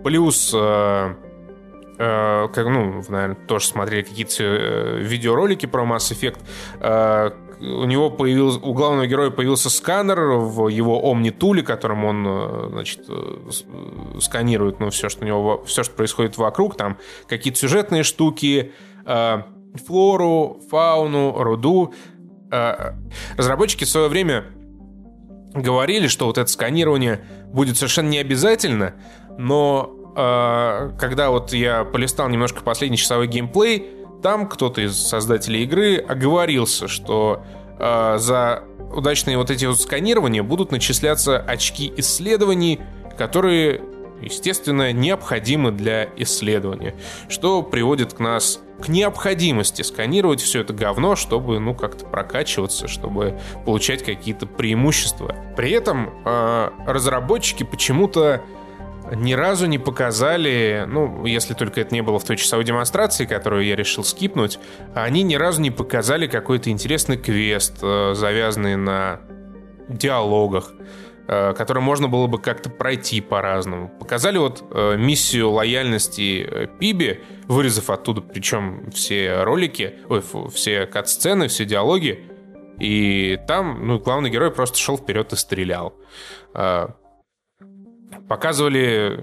[0.03, 1.15] Плюс, э,
[1.97, 6.39] э, как, ну, наверное, тоже смотрели какие-то э, видеоролики про Mass Effect,
[6.79, 7.31] э,
[7.63, 13.05] у него появился, у главного героя появился сканер в его Omni-туле, которым он, э, значит,
[13.07, 16.97] э, э, сканирует, ну, все, что у него, все, что происходит вокруг, там
[17.27, 18.71] какие-то сюжетные штуки,
[19.85, 21.93] флору, фауну, руду.
[23.37, 24.45] Разработчики в свое время
[25.53, 28.93] говорили, что вот это сканирование будет совершенно не обязательно,
[29.37, 36.87] но когда вот я полистал немножко последний часовой геймплей, там кто-то из создателей игры оговорился,
[36.87, 37.43] что
[37.77, 38.63] э, за
[38.95, 42.79] удачные вот эти вот сканирования будут начисляться очки исследований,
[43.17, 43.81] которые,
[44.21, 46.95] естественно, необходимы для исследования,
[47.27, 53.39] что приводит к нас к необходимости сканировать все это говно, чтобы, ну, как-то прокачиваться, чтобы
[53.65, 55.35] получать какие-то преимущества.
[55.55, 58.41] При этом э, разработчики почему-то
[59.11, 63.65] ни разу не показали, ну, если только это не было в той часовой демонстрации, которую
[63.65, 64.59] я решил скипнуть,
[64.93, 69.21] они ни разу не показали какой-то интересный квест, э, завязанный на
[69.89, 70.71] диалогах,
[71.27, 73.89] э, который можно было бы как-то пройти по-разному.
[73.99, 81.65] Показали вот э, миссию лояльности Пиби, вырезав оттуда, причем все ролики, ой, все кат-сцены, все
[81.65, 82.29] диалоги,
[82.79, 85.93] и там, ну, главный герой просто шел вперед и стрелял
[88.33, 89.19] показывали...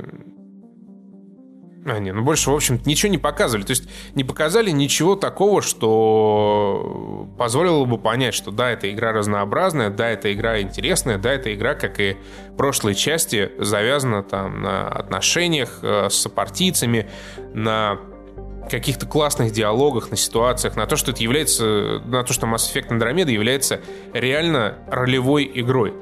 [1.84, 3.64] А, не, ну больше, в общем ничего не показывали.
[3.64, 9.90] То есть не показали ничего такого, что позволило бы понять, что да, эта игра разнообразная,
[9.90, 12.18] да, эта игра интересная, да, эта игра, как и
[12.56, 17.10] прошлые части, завязана там на отношениях э, с сопартийцами,
[17.52, 17.98] на
[18.70, 22.90] каких-то классных диалогах, на ситуациях, на то, что это является, на то, что Mass Effect
[22.90, 23.80] Andromeda является
[24.12, 25.94] реально ролевой игрой.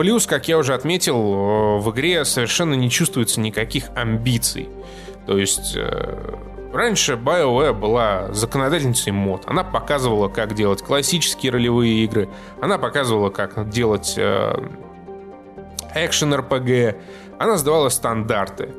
[0.00, 4.70] Плюс, как я уже отметил, э, в игре совершенно не чувствуется никаких амбиций.
[5.26, 6.38] То есть э,
[6.72, 9.42] раньше BioWare была законодательницей мод.
[9.44, 12.30] Она показывала, как делать классические ролевые игры.
[12.62, 14.18] Она показывала, как делать
[15.94, 16.98] экшен RPG.
[17.38, 18.70] Она сдавала стандарты.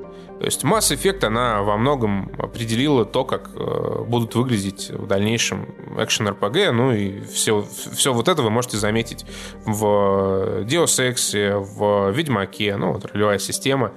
[0.41, 5.67] То есть Mass Effect, она во многом определила то, как э, будут выглядеть в дальнейшем
[5.99, 9.23] экшен RPG, ну и все, все вот это вы можете заметить
[9.65, 13.91] в Deus Ex, в Ведьмаке, ну вот ролевая система,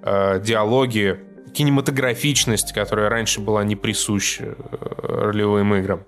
[0.00, 1.20] э, диалоги,
[1.52, 6.06] кинематографичность, которая раньше была не присуща э, ролевым играм.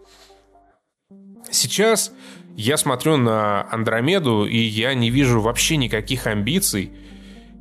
[1.51, 2.13] Сейчас
[2.57, 6.93] я смотрю на Андромеду, и я не вижу вообще никаких амбиций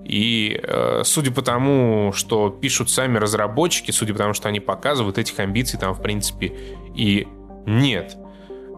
[0.04, 5.18] и э, судя по тому, что пишут сами разработчики, судя по тому, что они показывают,
[5.18, 6.54] этих амбиций там, в принципе,
[6.96, 7.28] и
[7.66, 8.18] нет.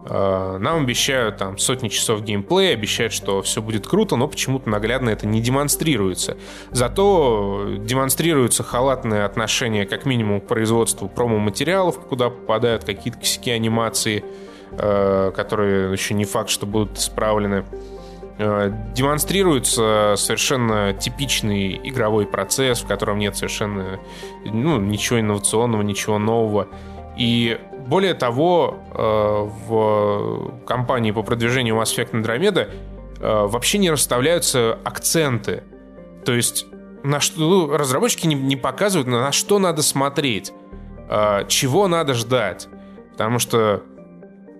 [0.06, 5.10] Э, нам обещают там сотни часов геймплея, обещают, что все будет круто, но почему-то наглядно
[5.10, 6.36] это не демонстрируется.
[6.70, 14.24] Зато демонстрируется халатное отношение как минимум к производству промо-материалов, куда попадают какие-то косяки анимации,
[14.72, 17.64] э, которые еще не факт, что будут исправлены.
[18.38, 24.00] Демонстрируется совершенно типичный игровой процесс, в котором нет совершенно
[24.44, 26.68] ну, ничего инновационного, ничего нового.
[27.16, 32.70] И более того, э, в компании по продвижению Mass Effect Andromeda
[33.20, 35.62] э, вообще не расставляются акценты.
[36.24, 36.66] То есть
[37.04, 40.52] на что ну, разработчики не, не показывают, на что надо смотреть,
[41.48, 42.66] чего надо ждать.
[43.12, 43.82] Потому что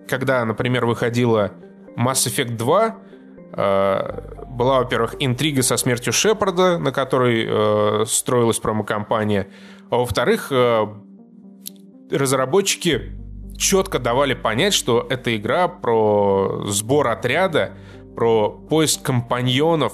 [0.07, 1.53] когда, например, выходила
[1.97, 3.14] Mass Effect 2, Э,
[3.57, 9.49] была, во-первых, интрига со смертью Шепарда, на которой э, строилась промо-компания.
[9.91, 10.87] А во-вторых, э,
[12.11, 13.13] разработчики
[13.57, 17.73] четко давали понять, что эта игра про сбор отряда,
[18.17, 19.93] про поиск компаньонов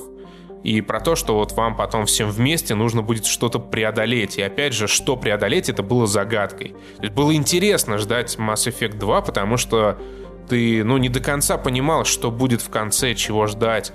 [0.62, 4.38] и про то, что вот вам потом всем вместе нужно будет что-то преодолеть.
[4.38, 6.74] И опять же, что преодолеть, это было загадкой.
[7.14, 9.98] Было интересно ждать Mass Effect 2, потому что
[10.50, 13.92] ты, ну, не до конца понимал, что будет в конце, чего ждать,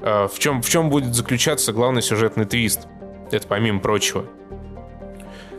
[0.00, 2.88] э, в чем, в чем будет заключаться главный сюжетный твист.
[3.30, 4.26] Это помимо прочего.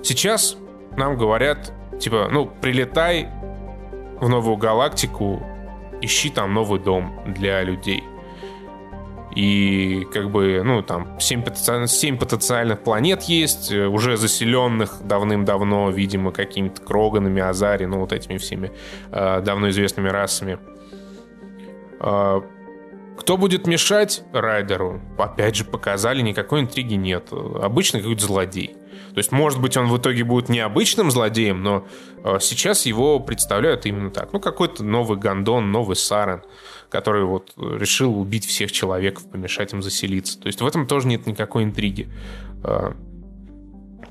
[0.03, 0.57] Сейчас
[0.97, 3.29] нам говорят, типа, ну, прилетай
[4.19, 5.41] в новую галактику,
[6.01, 8.03] ищи там новый дом для людей.
[9.35, 15.89] И как бы, ну, там 7, потенциальных, 7 потенциальных планет есть, э, уже заселенных давным-давно,
[15.89, 18.71] видимо, какими-то Кроганами, Азари, ну, вот этими всеми
[19.11, 20.59] э, давно известными расами.
[21.99, 22.41] Э,
[23.17, 25.01] кто будет мешать Райдеру?
[25.17, 27.29] Опять же, показали, никакой интриги нет.
[27.31, 28.75] Обычный какой-то злодей.
[29.13, 31.85] То есть, может быть, он в итоге будет необычным злодеем, но
[32.23, 34.33] э, сейчас его представляют именно так.
[34.33, 36.41] Ну, какой-то новый Гондон, новый Сарен,
[36.89, 40.39] который вот решил убить всех человек, помешать им заселиться.
[40.39, 42.09] То есть в этом тоже нет никакой интриги.
[42.63, 42.93] Э,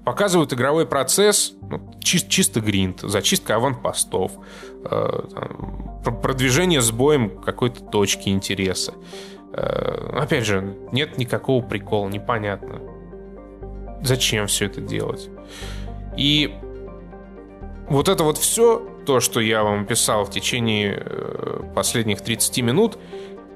[0.04, 4.32] показывают игровой процесс, ну, чис- чисто гринд, зачистка аванпостов,
[4.84, 5.20] э,
[6.04, 8.94] там, продвижение с боем какой-то точки интереса.
[9.52, 12.80] Опять же, нет никакого прикола, непонятно
[14.02, 15.28] зачем все это делать.
[16.16, 16.54] И
[17.88, 22.98] вот это вот все, то, что я вам писал в течение э, последних 30 минут,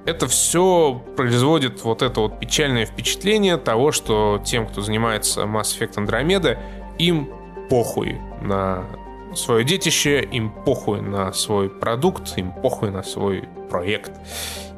[0.04, 5.94] это все производит вот это вот печальное впечатление того, что тем, кто занимается Mass Effect
[5.96, 6.58] Andromeda,
[6.98, 7.28] им
[7.68, 8.84] похуй на
[9.34, 14.12] свое детище, им похуй на свой продукт, им похуй на свой проект.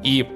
[0.03, 0.27] И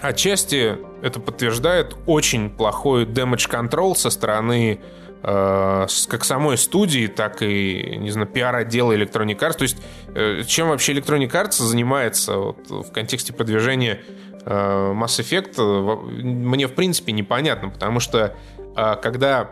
[0.00, 4.80] Отчасти это подтверждает очень плохой damage control со стороны
[5.22, 9.58] э, как самой студии, так и, не знаю, пиар-отдела Electronic Arts.
[9.58, 9.76] То есть,
[10.14, 14.00] э, чем вообще Electronic Arts занимается вот, в контексте продвижения
[14.44, 18.34] э, Mass Effect, э, мне, в принципе, непонятно, потому что
[18.76, 19.50] э, когда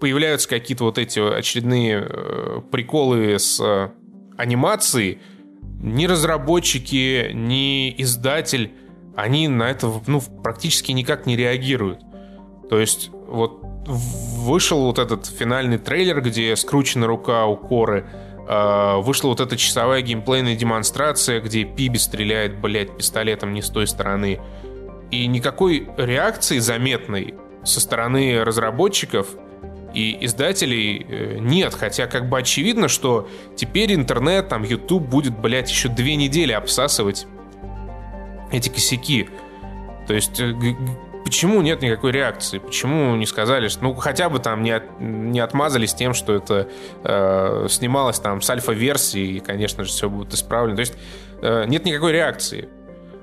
[0.00, 3.90] появляются какие-то вот эти очередные э, приколы с э,
[4.36, 5.20] анимацией,
[5.82, 8.72] ни разработчики, ни издатель
[9.16, 12.00] они на это ну, практически никак не реагируют.
[12.68, 18.06] То есть вот вышел вот этот финальный трейлер, где скручена рука у Коры,
[18.48, 23.86] э, вышла вот эта часовая геймплейная демонстрация, где Пиби стреляет, блядь, пистолетом не с той
[23.86, 24.40] стороны.
[25.10, 29.28] И никакой реакции заметной со стороны разработчиков
[29.94, 35.70] и издателей э, нет, хотя как бы очевидно, что теперь интернет, там, YouTube будет, блядь,
[35.70, 37.26] еще две недели обсасывать
[38.52, 39.28] эти косяки.
[40.06, 40.54] То есть э,
[41.24, 42.58] почему нет никакой реакции?
[42.58, 46.68] Почему не сказали, что ну хотя бы там не, от, не отмазались тем, что это
[47.02, 50.76] э, снималось там с альфа-версии, и, конечно же, все будет исправлено.
[50.76, 50.94] То есть
[51.40, 52.68] э, нет никакой реакции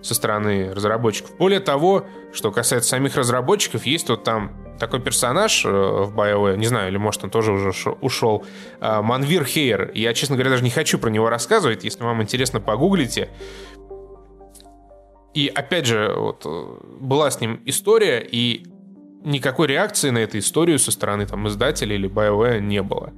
[0.02, 1.36] со стороны разработчиков.
[1.38, 6.66] Более того, что касается самих разработчиков, есть вот там такой персонаж э, в BioWare, не
[6.66, 8.46] знаю, или может он тоже уже ушел,
[8.80, 9.92] э, Манвир Хейер.
[9.94, 11.84] Я, честно говоря, даже не хочу про него рассказывать.
[11.84, 13.30] Если вам интересно, погуглите.
[15.34, 16.46] И опять же, вот,
[17.00, 18.66] была с ним история, и
[19.24, 23.14] никакой реакции на эту историю со стороны там, издателя или BioWare не было.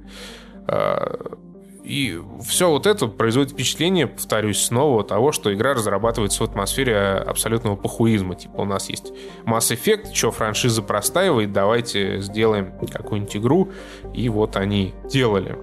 [0.66, 1.36] А,
[1.84, 7.76] и все вот это производит впечатление, повторюсь снова, того, что игра разрабатывается в атмосфере абсолютного
[7.76, 8.34] похуизма.
[8.34, 9.12] Типа у нас есть
[9.44, 13.72] Mass Effect, что франшиза простаивает, давайте сделаем какую-нибудь игру.
[14.14, 15.58] И вот они делали.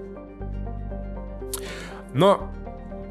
[2.14, 2.52] Но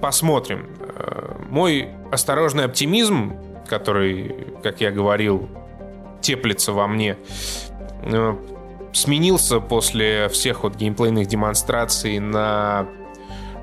[0.02, 0.68] посмотрим.
[0.80, 3.36] Э, мой осторожный оптимизм,
[3.68, 5.48] который, как я говорил,
[6.20, 7.16] теплится во мне,
[8.02, 8.36] э,
[8.92, 12.86] сменился после всех вот геймплейных демонстраций на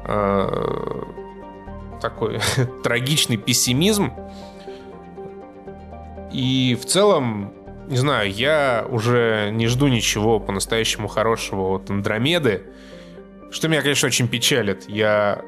[0.06, 1.02] э,
[2.02, 2.40] такой
[2.84, 4.14] трагичный пессимизм.
[6.32, 7.54] И в целом,
[7.88, 12.64] не знаю, я уже не жду ничего по-настоящему хорошего от Андромеды.
[13.52, 14.90] Что меня, конечно, очень печалит.
[14.90, 15.42] Я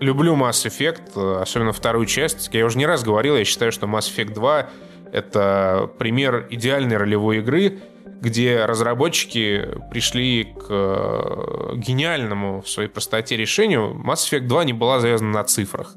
[0.00, 2.50] люблю Mass Effect, особенно вторую часть.
[2.52, 4.68] Я уже не раз говорил, я считаю, что Mass Effect 2—
[5.12, 7.78] это пример идеальной ролевой игры,
[8.20, 13.94] где разработчики пришли к э, гениальному в своей простоте решению.
[13.94, 15.96] Mass Effect 2 не была завязана на цифрах.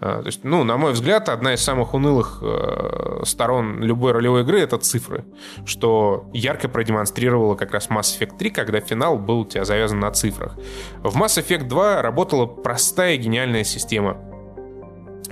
[0.00, 4.42] А, то есть, ну, на мой взгляд, одна из самых унылых э, сторон любой ролевой
[4.42, 5.24] игры— это цифры,
[5.64, 10.10] что ярко продемонстрировало как раз Mass Effect 3, когда финал был у тебя завязан на
[10.10, 10.56] цифрах.
[10.98, 14.18] В Mass Effect 2 работала простая гениальная система.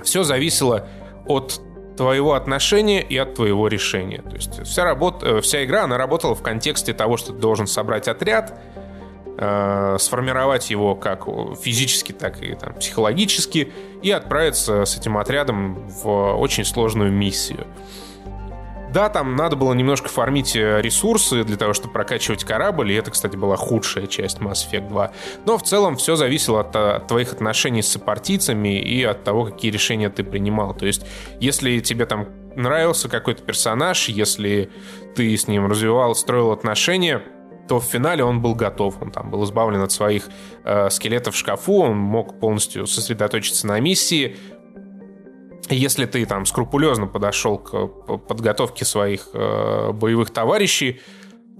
[0.03, 0.87] Все зависело
[1.25, 1.61] от
[1.95, 4.21] твоего отношения и от твоего решения.
[4.21, 7.67] То есть вся, работа, э, вся игра, она работала в контексте того, что ты должен
[7.67, 8.59] собрать отряд,
[9.37, 11.25] э, сформировать его как
[11.59, 13.71] физически, так и там, психологически,
[14.01, 17.67] и отправиться с этим отрядом в очень сложную миссию.
[18.93, 23.09] Да, там надо было немножко фармить э, ресурсы для того, чтобы прокачивать корабль, и это,
[23.09, 25.11] кстати, была худшая часть Mass Effect 2.
[25.47, 29.71] Но в целом все зависело от, от твоих отношений с сопартийцами и от того, какие
[29.71, 30.75] решения ты принимал.
[30.75, 31.07] То есть,
[31.39, 34.69] если тебе там нравился какой-то персонаж, если
[35.15, 37.23] ты с ним развивал, строил отношения,
[37.67, 39.01] то в финале он был готов.
[39.01, 40.29] Он там был избавлен от своих
[40.63, 44.35] э, скелетов в шкафу, он мог полностью сосредоточиться на миссии,
[45.69, 47.87] если ты там скрупулезно подошел к
[48.17, 51.01] подготовке своих э, боевых товарищей,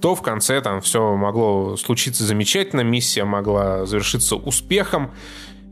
[0.01, 5.12] то в конце там все могло случиться замечательно, миссия могла завершиться успехом,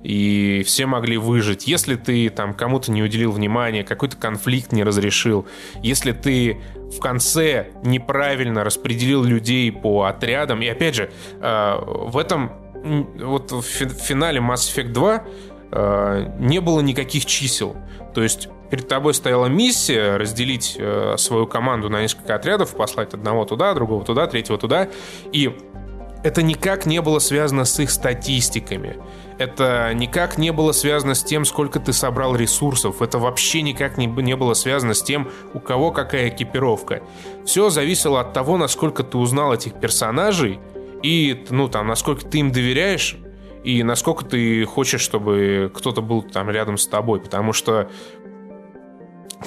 [0.04, 1.68] и все могли выжить.
[1.68, 5.48] Если ты там кому-то не уделил внимания, какой-то конфликт не разрешил,
[5.84, 12.52] если ты в конце неправильно распределил людей по отрядам, и опять же, э, в этом
[12.84, 15.24] вот в финале Mass Effect 2
[15.72, 17.76] э, не было никаких чисел.
[18.14, 23.46] То есть перед тобой стояла миссия разделить э, свою команду на несколько отрядов, послать одного
[23.46, 24.90] туда, другого туда, третьего туда.
[25.32, 25.56] И
[26.24, 28.98] это никак не было связано с их статистиками.
[29.42, 33.02] Это никак не было связано с тем, сколько ты собрал ресурсов.
[33.02, 37.02] Это вообще никак не, не было связано с тем, у кого какая экипировка.
[37.44, 40.60] Все зависело от того, насколько ты узнал этих персонажей
[41.02, 43.18] и, ну, там, насколько ты им доверяешь
[43.64, 47.90] и насколько ты хочешь, чтобы кто-то был там рядом с тобой, потому что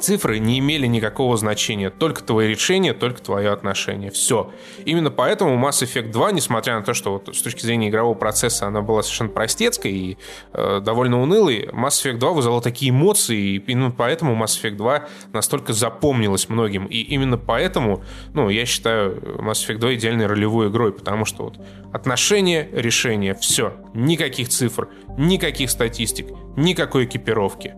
[0.00, 4.10] Цифры не имели никакого значения, только твои решения, только твое отношение.
[4.10, 4.50] Все.
[4.84, 8.66] Именно поэтому Mass Effect 2, несмотря на то, что вот с точки зрения игрового процесса
[8.66, 10.18] она была совершенно простецкой и
[10.52, 15.08] э, довольно унылой, Mass Effect 2 вызвала такие эмоции, и именно поэтому Mass Effect 2
[15.32, 16.86] настолько запомнилась многим.
[16.86, 21.58] И именно поэтому, ну, я считаю Mass Effect 2 идеальной ролевой игрой, потому что вот
[21.92, 23.74] отношения, решения, все.
[23.94, 26.26] Никаких цифр, никаких статистик,
[26.56, 27.74] никакой экипировки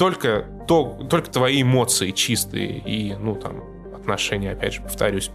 [0.00, 3.62] только, то, только твои эмоции чистые и, ну, там,
[3.94, 5.30] отношения, опять же, повторюсь.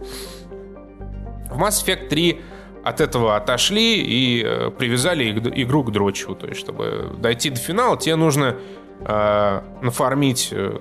[1.48, 2.40] В Mass Effect 3
[2.82, 5.30] от этого отошли и э, привязали
[5.62, 6.34] игру к дрочу.
[6.34, 8.56] То есть, чтобы дойти до финала, тебе нужно
[9.02, 10.80] э, нафармить э,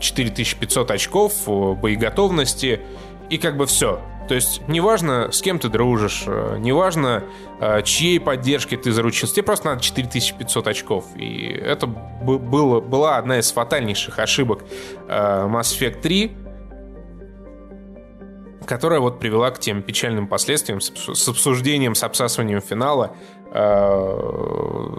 [0.00, 2.80] 4500 очков боеготовности,
[3.28, 4.00] и как бы все.
[4.28, 7.24] То есть неважно, с кем ты дружишь, э, неважно,
[7.60, 11.04] э, чьей поддержки ты заручился, тебе просто надо 4500 очков.
[11.16, 14.64] И это было, была одна из фатальнейших ошибок
[15.08, 16.36] э, Mass Effect 3,
[18.66, 23.14] которая вот привела к тем печальным последствиям с обсуждением, с обсасыванием финала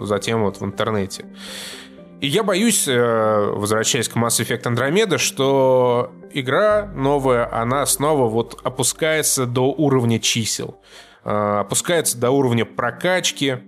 [0.00, 1.26] затем вот в интернете.
[2.20, 9.46] И я боюсь, возвращаясь к Mass Effect Andromeda, что игра новая, она снова вот опускается
[9.46, 10.80] до уровня чисел.
[11.24, 13.58] А, опускается до уровня прокачки,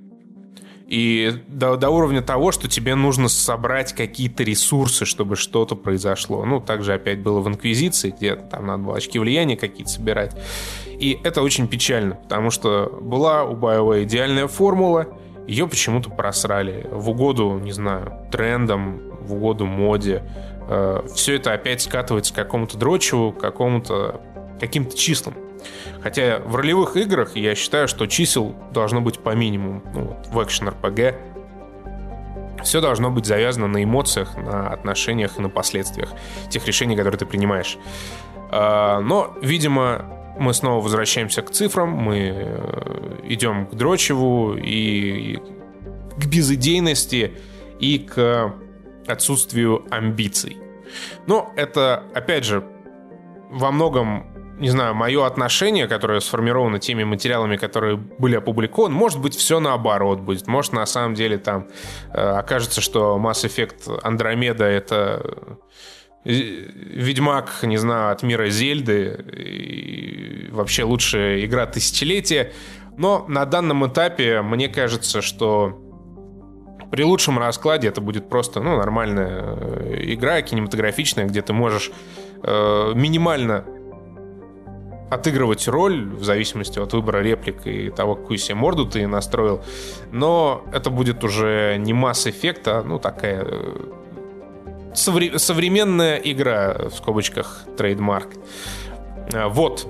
[0.91, 6.45] и до, до уровня того, что тебе нужно собрать какие-то ресурсы, чтобы что-то произошло.
[6.45, 10.37] Ну, также опять было в Инквизиции, где там надо было очки влияния какие-то собирать.
[10.89, 15.07] И это очень печально, потому что была у BioWare идеальная формула,
[15.47, 20.23] ее почему-то просрали в угоду, не знаю, трендам, в угоду моде.
[20.69, 24.21] Э, все это опять скатывается к какому-то дрочеву, к какому-то
[24.61, 25.35] каким-то числам.
[26.03, 29.83] Хотя в ролевых играх я считаю, что чисел должно быть по минимуму.
[29.95, 31.15] Ну, вот, в экшен RPG
[32.63, 36.13] все должно быть завязано на эмоциях, на отношениях и на последствиях
[36.51, 37.79] тех решений, которые ты принимаешь.
[38.51, 45.39] Э, но, видимо, мы снова возвращаемся к цифрам, мы э, идем к дрочеву и
[46.17, 47.33] к безыдейности
[47.79, 48.55] и к
[49.07, 50.59] отсутствию амбиций.
[51.27, 52.65] Но это, опять же,
[53.51, 54.27] во многом,
[54.59, 60.21] не знаю, мое отношение, которое сформировано теми материалами, которые были опубликованы, может быть, все наоборот
[60.21, 60.47] будет.
[60.47, 61.69] Может, на самом деле там
[62.13, 65.59] э, окажется, что Mass Effect Andromeda— это
[66.25, 72.53] Ведьмак, не знаю, от мира Зельды, и вообще лучшая игра тысячелетия.
[72.97, 75.81] Но на данном этапе мне кажется, что
[76.91, 81.91] при лучшем раскладе это будет просто ну, нормальная э, игра, кинематографичная, где ты можешь
[82.43, 83.65] э, минимально
[85.11, 89.63] отыгрывать роль в зависимости от выбора реплик и того, какую себе морду ты настроил.
[90.13, 94.00] Но это будет уже не масс эффекта, ну такая э,
[94.95, 98.29] совре- современная игра в скобочках трейдмарк.
[99.33, 99.87] Э, вот.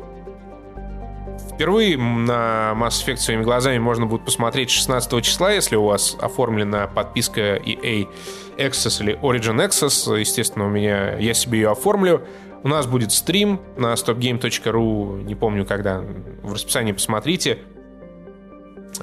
[1.54, 6.86] впервые на Mass Effect своими глазами можно будет посмотреть 16 числа, если у вас оформлена
[6.86, 8.08] подписка EA
[8.56, 10.18] Access или Origin Access.
[10.18, 12.26] Естественно, у меня я себе ее оформлю.
[12.62, 16.02] У нас будет стрим на stopgame.ru, не помню когда,
[16.42, 17.58] в расписании посмотрите.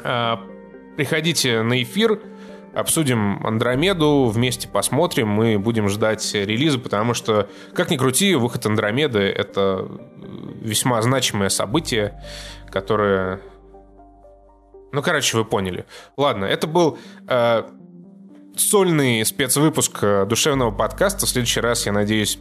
[0.03, 0.39] А,
[0.95, 2.19] приходите на эфир,
[2.79, 9.19] обсудим Андромеду, вместе посмотрим, мы будем ждать релиза, потому что, как ни крути, выход Андромеды—
[9.19, 9.87] это
[10.61, 12.21] весьма значимое событие,
[12.69, 13.41] которое...
[14.91, 15.85] Ну, короче, вы поняли.
[16.15, 16.97] Ладно, это был
[17.27, 17.63] э,
[18.55, 21.25] сольный спецвыпуск э, душевного подкаста.
[21.25, 22.39] В следующий раз, я надеюсь,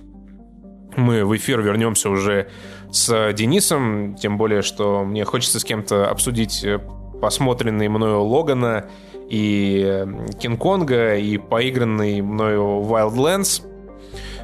[0.97, 2.51] мы в эфир вернемся уже
[2.91, 6.79] с Денисом, тем более, что мне хочется с кем-то обсудить э,
[7.21, 8.89] посмотренный мною Логана
[9.29, 10.07] и
[10.39, 13.63] Кинг-Конга, и поигранный мною Wildlands.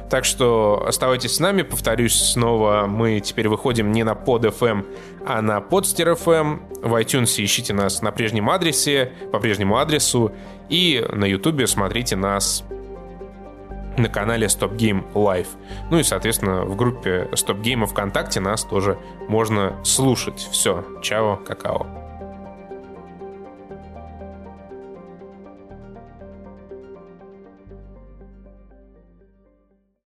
[0.09, 1.63] Так что оставайтесь с нами.
[1.63, 4.85] Повторюсь снова, мы теперь выходим не на под FM,
[5.25, 6.83] а на подстер FM.
[6.83, 10.31] В iTunes ищите нас на прежнем адресе, по прежнему адресу.
[10.69, 12.63] И на YouTube смотрите нас
[13.97, 15.47] на канале Stop Game Live.
[15.89, 20.47] Ну и, соответственно, в группе Stop Game ВКонтакте нас тоже можно слушать.
[20.51, 22.02] Все, чао, какао.